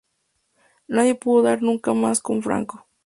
Nadie 0.87 1.13
pudo 1.13 1.43
dar 1.43 1.61
nunca 1.61 1.93
más 1.93 2.21
con 2.21 2.41
Franco. 2.41 2.87